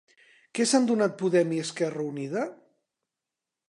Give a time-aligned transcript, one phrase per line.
[0.59, 2.49] Què s'han donat Podem i Esquerra Unida?